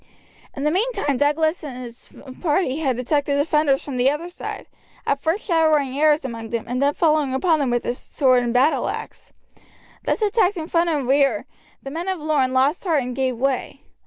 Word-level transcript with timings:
In 0.55 0.63
the 0.63 0.71
meantime 0.71 1.17
Douglas 1.17 1.63
and 1.63 1.77
his 1.77 2.11
party 2.41 2.79
had 2.79 2.97
attacked 2.97 3.27
the 3.27 3.35
defenders 3.35 3.83
from 3.83 3.97
the 3.97 4.09
other 4.09 4.29
side, 4.29 4.65
at 5.05 5.21
first 5.21 5.45
showering 5.45 5.95
arrows 5.95 6.25
among 6.25 6.49
them, 6.49 6.65
and 6.67 6.81
then 6.81 6.95
falling 6.95 7.35
upon 7.35 7.59
them 7.59 7.69
with 7.69 7.85
sword 7.95 8.41
and 8.41 8.51
battleaxe. 8.51 9.31
Thus 10.03 10.23
attacked 10.23 10.57
in 10.57 10.67
front 10.69 10.89
and 10.89 11.07
rear, 11.07 11.45
the 11.83 11.91
men 11.91 12.07
of 12.07 12.17
Lorne 12.19 12.51
lost 12.51 12.83
heart 12.83 13.03
and 13.03 13.15
gave 13.15 13.37
way. 13.37 13.81